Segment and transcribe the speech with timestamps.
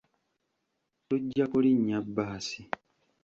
[1.07, 2.61] Tujja kulinnya bbaasi.